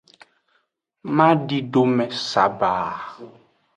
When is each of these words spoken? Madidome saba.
Madidome 1.17 2.05
saba. 2.27 2.73